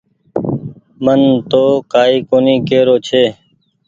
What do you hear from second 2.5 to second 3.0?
ڪي رو